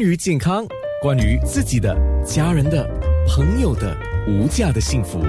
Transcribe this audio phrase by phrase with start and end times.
[0.00, 0.66] 关于健康，
[1.02, 1.94] 关于自己的、
[2.24, 2.88] 家人的、
[3.28, 3.94] 朋友的
[4.26, 5.22] 无价的幸福，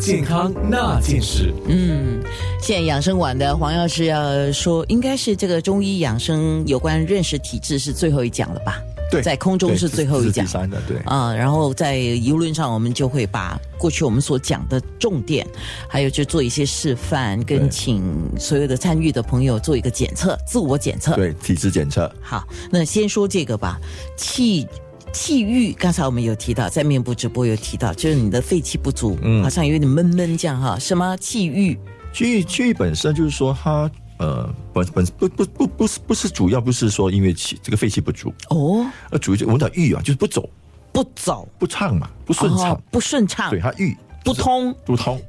[0.00, 1.52] 健康那件事。
[1.68, 2.22] 嗯，
[2.58, 8.82] 现在养生馆的黄药师要说，应该是这个中医养生有关认识体质是最后一讲了吧？
[9.10, 11.32] 对，在空中是最后一讲，第三的对啊。
[11.34, 15.46] 然后在游轮上，我们就会把过去我们所讲的重点，
[15.88, 18.02] 还有就做一些示范，跟请
[18.38, 22.12] 所有的参与的朋友做一个检测，自我检测，对体质检测。
[22.20, 23.78] 好，那先说这个吧，
[24.16, 24.66] 气
[25.12, 30.78] 气郁，刚才我们有提到，在面部直播有提到，就是你的肺气不足，嗯，好像有点闷闷这样哈。
[30.78, 31.78] 什么气郁？
[32.12, 33.90] 气郁气郁本身就是说它。
[34.18, 40.48] 呃，本本不不不不是不是主要不是说因为气这个肺气不足哦，呃，主要就我们讲郁啊，就是不走。
[40.92, 41.48] 不走。
[41.58, 42.80] 不畅嘛，不顺畅。
[42.92, 44.72] 不顺畅，对，它郁不通。
[44.84, 45.20] 不通，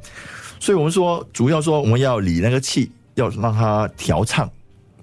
[0.59, 4.47] 所以我们说主要说我们要理那个气，要让它调畅，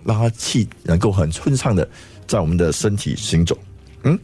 [0.05, 1.89] 让它气能够很顺畅的
[2.29, 3.59] 在我们的身体行走。
[4.05, 4.17] 嗯，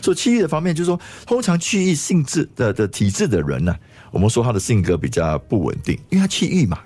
[0.00, 3.74] 所以气郁的方面就是说，通常气郁性质的的体质的人呢，
[4.12, 6.78] 我们说他的性格比较不稳定，因为他气郁嘛，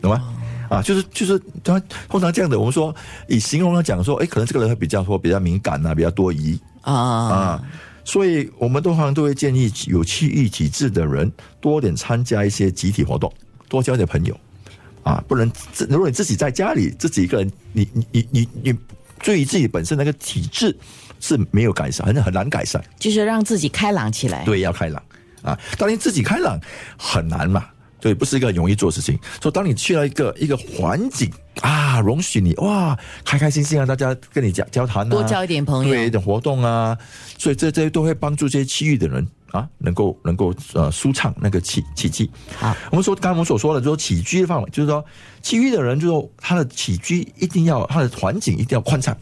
[0.00, 0.33] 懂吗？
[0.68, 2.94] 啊，就是就是他通常这样的，我们说
[3.28, 7.62] 以形容来讲说，哎，可能这个人会比较说比较敏感啊，比较多疑啊啊，
[8.04, 13.32] 所以我们通常都会建议有气郁体质的人多点参加一些集体活动，
[13.68, 14.38] 多交点朋友
[15.02, 15.50] 啊，不能
[15.88, 18.78] 如果你自己在家里自己一个人，你你你你你
[19.22, 20.76] 对于自己本身那个体质
[21.20, 25.02] 是没有改善，很很难改善，就是让自己开朗起来，对，要开朗
[25.42, 26.58] 啊，当然自己开朗
[26.96, 27.66] 很难嘛。
[28.04, 29.18] 对，不是一个很容易做事情。
[29.40, 36.98] 说当你去了一个一个环境啊，容许你哇，开开心心啊，大家跟你交交谈啊，多交一点朋友，对，一点活动啊，
[37.38, 42.30] 所以这这些都会帮助这些区域的人啊，能够能够呃舒畅那个气气机。
[42.58, 45.02] 好，我们说刚才我们所说的，就是起居的范围，就是说
[45.40, 49.16] 气郁的人，就说他的起居一定要他的环境一定要宽敞，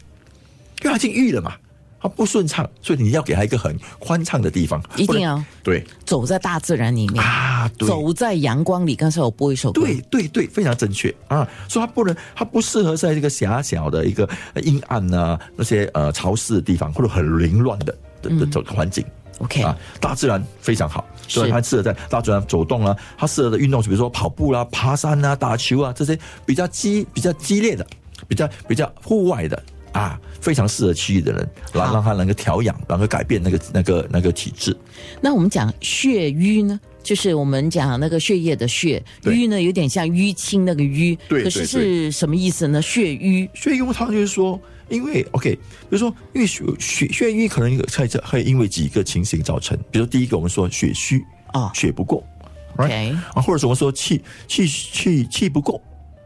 [0.83, 1.55] 因为他进狱了嘛。
[2.03, 8.93] 他不顺畅，所以你要给他一个很宽敞的地方，一定要对，走在大自然里面啊，对走在阳光里。
[8.93, 11.47] 刚才我播一首歌，对对对，非常正确啊。
[11.69, 14.27] 所以它不能，它不适合在这个狭小的一个
[14.61, 19.05] 阴暗啊那些呃潮湿的地方，或者很凌乱的的的环境。
[19.39, 22.93] OK 啊，大自然非常好，所以它适合在大自然走动啊。
[23.17, 27.87] 它适合的运动，比如说跑步啦、爬山啊、打球啊这些比较激、比较激烈的、
[28.27, 29.63] 比较比较户外的。
[29.93, 34.75] 啊，非常适合区域的人，来让他能够调养，然后改变那个那个那个体质。
[35.21, 41.17] 那我们讲血瘀呢，就是我们讲那个血液的血瘀呢，有点像淤青那个瘀。
[41.29, 42.81] 对，可是是什么意思呢？
[42.81, 44.59] 血瘀，血瘀它就是说，
[44.89, 45.59] 因为 OK，比
[45.89, 52.25] 如说，因为血血血瘀可能在这会因为几个情形造成，比如第一个我们说血虚啊，血不够
[52.77, 55.79] ，OK，啊，或者什么说气气气气不够。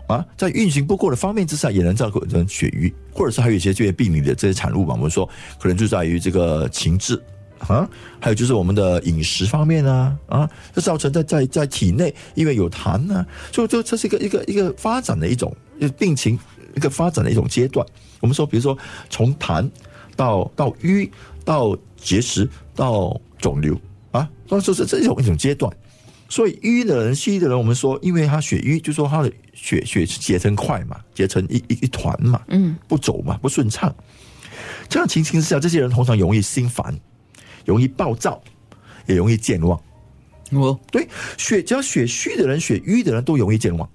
[0.07, 4.93] 啊，在运行不过的方面之下，也能造成血瘀，或者是还有一些这些病理的这些产物吧。
[4.95, 5.29] 我们说，
[5.59, 7.21] 可能就在于这个情志
[7.59, 7.87] 啊，
[8.19, 15.53] 还有就是我们的饮食方面啊啊，这造成在在在体内，因为有痰呢，所以这是一个一个一个发展的一种
[15.97, 16.39] 病情
[16.75, 17.85] 一个发展的一种阶段。
[18.21, 18.77] 我们说，比如说
[19.09, 19.69] 从痰
[20.15, 21.11] 到到瘀
[21.43, 23.77] 到结石到肿瘤
[24.11, 25.69] 啊，都是是这种一种阶段。
[26.29, 33.93] 所以瘀的人、虚的人，我们说，因为他血瘀，就说他的血血结成块嘛，结成一一一团嘛，嗯，不走嘛，不顺畅。
[34.89, 36.93] 这样情形之下，这些人通常容易心烦，
[37.65, 38.41] 容易暴躁，
[39.05, 39.79] 也容易健忘。
[40.51, 41.07] 哦，对，
[41.37, 43.89] 血只要血虚的人、血瘀的人都容易健忘，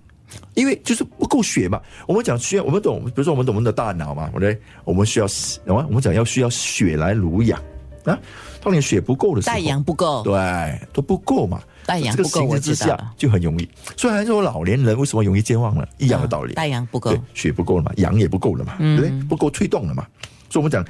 [0.55, 1.81] 因为就是不够血嘛。
[2.07, 5.27] 我们讲需要，我们懂，比如说我们懂我们的大脑嘛，对，我们需要，
[5.67, 7.63] 我们我们讲要需要血来濡养
[8.05, 8.19] 啊。
[8.63, 11.61] 当你血不够的时候，太阳不够，对，都不够嘛。
[11.85, 13.69] 带氧不够，之下就很容易。
[13.97, 16.55] 虽然说老年人为什么容易健忘了，一样的道理。
[16.55, 19.11] 带氧不够，血不够了嘛，氧也不够了嘛，对不对？
[19.23, 20.07] 不够推动了嘛。
[20.49, 20.85] 所以我们讲，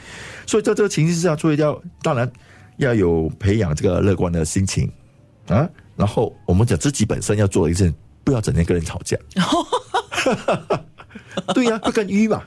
[0.46, 2.30] 所以在这个情形之下，所以要当然
[2.76, 4.92] 要有培养这个乐观的心情
[5.48, 5.66] 啊。
[5.96, 9.16] 然后我们讲自己本身要做一件，不要整天跟人吵架。
[11.54, 12.42] 对呀，会更淤嘛。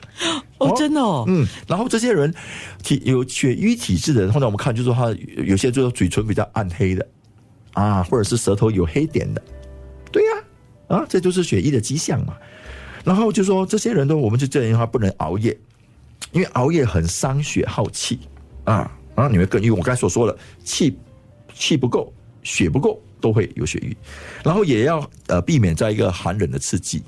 [0.58, 1.24] 哦，真的哦。
[1.28, 2.34] 嗯，然后这些人
[2.82, 5.14] 体有血瘀体质的人，后来我们看，就是说他
[5.44, 7.06] 有些就是嘴唇比较暗黑的。
[7.72, 9.42] 啊，或者是舌头有黑点的，
[10.10, 12.34] 对呀，啊，这就是血瘀的迹象嘛。
[13.04, 15.54] 然后就说这些人都，我们就建议他不能熬夜，
[16.32, 18.18] 因为熬夜很伤血耗气
[18.64, 20.96] 啊然后，你会更因为我刚才所说的气
[21.52, 22.10] 气不够，
[22.42, 23.94] 血不够都会有血瘀。
[24.42, 27.02] 然后也要呃避免在一个寒冷的刺激，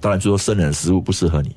[0.00, 1.56] 当然就说生冷的食物不适合你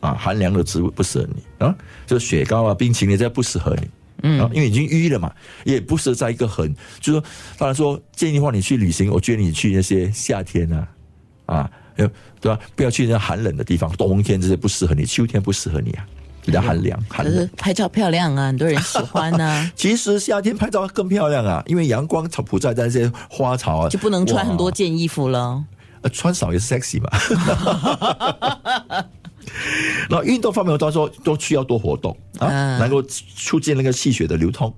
[0.00, 1.74] 啊，寒凉的植物不适合你啊，
[2.06, 3.88] 就雪糕啊、冰淇淋这不适合你。
[4.22, 5.32] 嗯，因为已经淤了嘛，
[5.64, 7.24] 也不是在一个很，就是说，
[7.56, 10.88] 当然说建议的话，你去旅行，我建议你去那些夏天啊，
[11.46, 12.08] 啊，对
[12.52, 12.58] 吧？
[12.76, 16.06] 不要去那寒冷的地方，冬天这些不适合你，秋天不适合你啊。
[16.42, 17.50] 比较寒凉，寒可是冷。
[17.54, 25.62] 拍照漂亮啊，很多人喜欢啊、 其实夏天拍照更漂亮啊，因为阳光草铺在在这些花草啊，就不能穿很多件衣服了。
[26.00, 27.10] 呃，穿少也是 sexy 嘛。
[30.10, 34.74] 那运动方面，我都说都需要多活动啊，嗯能够促进那个气血的流通，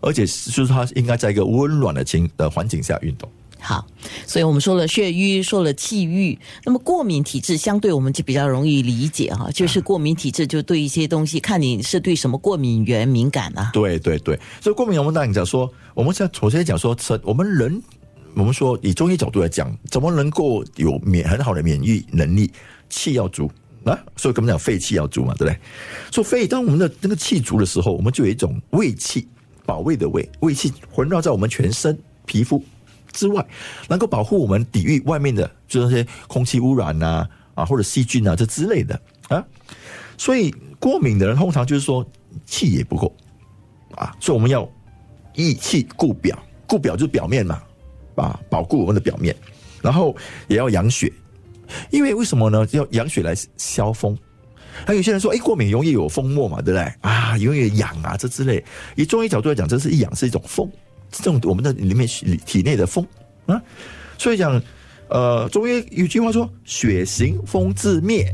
[0.00, 3.28] 而且就是它应该在一个温暖的情的环境下运动。
[3.58, 3.84] 好，
[4.26, 13.70] 所以我们说了血瘀，说了气郁，那么过敏体质相对我们就比较容易理解哈，就是过敏体质就对一些东西，看你是对什么过敏源敏感啊。
[13.72, 17.82] 对对对，所以过敏我们当然讲说，我们现在首先讲说，我们人，
[18.34, 22.52] 我们说以中医角度来讲，怎么能够有免很好的免疫能力？
[22.88, 23.50] 气要足
[23.86, 25.58] 啊，所以我们讲肺气要足嘛，对不对？
[26.10, 29.28] 所以肺当我们的那个气足的时候，我们就有一种卫气，
[29.64, 32.60] 保卫的卫，卫气环绕在我们全身皮肤
[33.12, 33.46] 之外，
[33.88, 39.44] 能够保护我们抵御外面的，就那些空气污染啊啊或者细菌啊这之类的啊。
[40.18, 42.04] 所以过敏的人通常就是说
[42.44, 43.14] 气也不够
[43.94, 44.68] 啊，所以我们要
[45.34, 46.36] 益气固表，
[46.66, 47.62] 固表就是表面嘛，
[48.16, 49.36] 啊，保护我们的表面，
[49.80, 50.16] 然后
[50.48, 51.12] 也要养血，
[51.90, 52.66] 因为为什么呢？
[52.72, 54.16] 要养血来消风。
[54.84, 56.92] 还有些人说，哎，过敏容易有风沫嘛，对不对？
[57.00, 58.62] 啊，容易痒啊，这之类。
[58.94, 60.70] 以中医角度来讲，这是一痒是一种风，
[61.10, 62.06] 这种我们的里面
[62.44, 63.06] 体内的风
[63.46, 63.60] 啊。
[64.18, 64.62] 所以讲，
[65.08, 68.30] 呃，中医有句话说“血行风自灭”，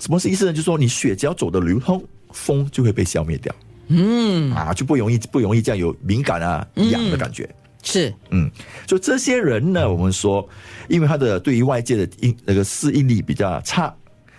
[0.00, 0.52] 什么是意思呢？
[0.52, 2.02] 就是说你血只要走的流通，
[2.32, 3.54] 风就会被消灭掉。
[3.88, 7.46] 嗯啊，就不容易不容易这样有敏感啊痒的感觉。
[7.82, 8.50] 是，嗯，
[8.86, 10.48] 就这些人呢，我们说，
[10.88, 13.92] 因为他的对于外界的应那个适应力比较差，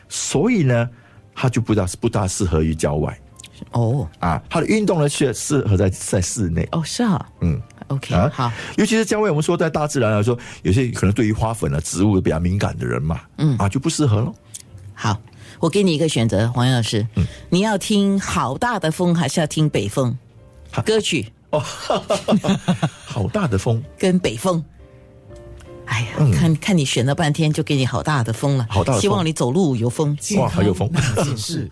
[0.07, 0.89] 所以呢，
[1.35, 3.19] 他就不大不大适合于郊外。
[3.71, 4.07] 哦。
[4.19, 4.41] 啊。
[4.49, 6.67] 他的运动呢，却适合在在室内。
[6.71, 7.29] 哦是啊。
[7.41, 8.31] 嗯，，OK，、啊？
[8.33, 13.57] 好，尤其是郊外，我们说在大自然来说，有些可能对于花粉啊、植物比较敏感的人嘛，嗯。
[13.57, 14.33] 啊，就不适合了。
[14.93, 15.21] 好，
[15.59, 17.25] 我给你一个选择，黄老师，嗯。
[17.49, 20.17] 你要听好大的风，还是要听北风？
[20.85, 21.27] 歌曲
[23.05, 24.63] 好大的风，跟北风。
[25.85, 30.17] 哎呀，看看你选了半天，就给你好大的风了，嗯好大的风希望你走路有风。
[30.37, 30.89] 哇，还有风。
[30.91, 31.69] 那件事。